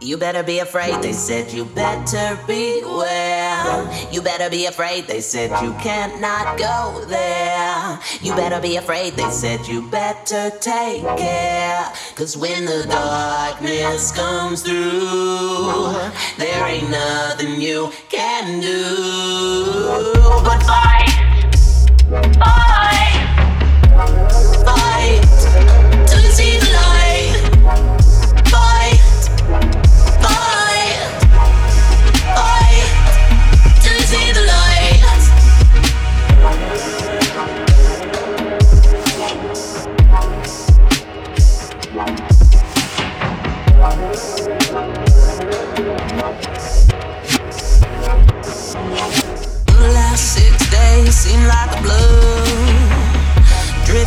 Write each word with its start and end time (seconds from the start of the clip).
You 0.00 0.16
better 0.16 0.42
be 0.42 0.60
afraid, 0.60 1.02
they 1.02 1.12
said 1.12 1.52
you 1.52 1.66
better 1.66 2.38
beware. 2.46 4.08
You 4.10 4.22
better 4.22 4.48
be 4.48 4.64
afraid, 4.64 5.06
they 5.06 5.20
said 5.20 5.50
you 5.62 5.74
can't 5.74 6.18
not 6.18 6.56
go 6.58 7.04
there. 7.06 7.98
You 8.22 8.34
better 8.34 8.62
be 8.62 8.76
afraid, 8.76 9.12
they 9.14 9.28
said 9.28 9.66
you 9.66 9.82
better 9.90 10.50
take 10.60 11.02
care. 11.18 11.92
Cause 12.14 12.34
when 12.34 12.64
the 12.64 12.86
darkness 12.88 14.12
comes 14.12 14.62
through, 14.62 15.92
there 16.38 16.66
ain't 16.66 16.88
nothing 16.88 17.60
you 17.60 17.92
can 18.08 18.60
do 18.60 20.12
but 20.44 20.62
fight. 20.62 20.87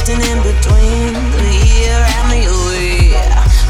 Drifting 0.03 0.31
in 0.31 0.37
between 0.41 1.13
the 1.13 1.49
here 1.61 2.05
and 2.17 2.31
the 2.31 2.41
year. 2.41 3.21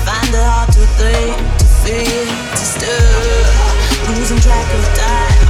Find 0.07 0.31
it 0.31 0.43
hard 0.47 0.71
to 0.73 0.85
think, 0.95 1.35
to 1.59 1.65
feel, 1.83 2.27
to 2.55 2.65
stir, 2.71 4.15
losing 4.15 4.39
track 4.39 4.67
of 4.79 4.85
time. 4.95 5.47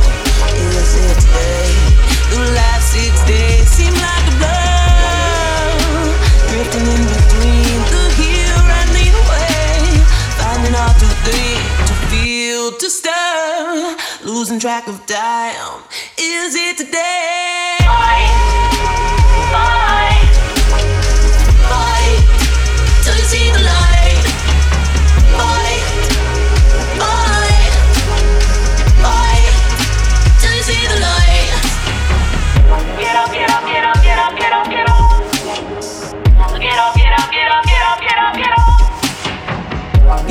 Is 0.57 0.95
it 0.97 1.15
today? 1.21 1.69
The 2.33 2.39
last 2.57 2.93
six 2.93 3.13
days 3.29 3.67
seem 3.69 3.93
like 3.93 4.25
a 4.25 4.35
blur, 4.41 5.77
drifting 6.49 6.88
in 6.89 7.03
between 7.13 7.77
the 7.93 8.03
here 8.17 8.66
and 8.81 8.89
the 8.97 9.05
away. 9.21 10.01
Finding 10.41 10.73
hard 10.73 10.97
to 10.97 11.09
think, 11.29 11.61
to 11.89 11.93
feel, 12.09 12.71
to 12.77 12.89
stir, 12.89 13.97
losing 14.25 14.59
track 14.59 14.88
of 14.88 15.05
time. 15.05 15.83
Is 16.17 16.55
it 16.55 16.77
today? 16.77 17.60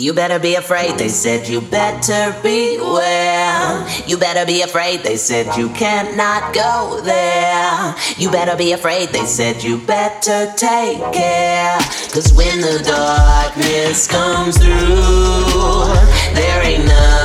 You 0.00 0.14
better 0.14 0.38
be 0.38 0.54
afraid, 0.54 0.96
they 0.96 1.10
said 1.10 1.46
you 1.46 1.60
better 1.60 2.34
beware. 2.42 3.86
You 4.06 4.16
better 4.16 4.46
be 4.46 4.62
afraid, 4.62 5.00
they 5.02 5.16
said 5.16 5.54
you 5.58 5.68
can't 5.74 6.16
not 6.16 6.54
go 6.54 7.02
there. 7.04 7.94
You 8.16 8.30
better 8.30 8.56
be 8.56 8.72
afraid, 8.72 9.10
they 9.10 9.26
said 9.26 9.62
you 9.62 9.76
better 9.76 10.54
take 10.56 11.00
care. 11.12 11.76
Cause 12.14 12.32
when 12.32 12.62
the 12.62 12.82
darkness 12.82 14.06
comes 14.06 14.56
through, 14.56 15.92
there 16.32 16.64
ain't 16.64 16.86
nothing 16.86 17.19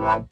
Get 0.00 0.28